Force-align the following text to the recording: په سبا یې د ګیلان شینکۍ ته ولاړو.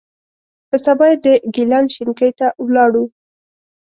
په 0.69 0.75
سبا 0.85 1.05
یې 1.11 1.17
د 1.25 1.27
ګیلان 1.55 1.85
شینکۍ 1.93 2.31
ته 2.39 2.47
ولاړو. 2.65 3.03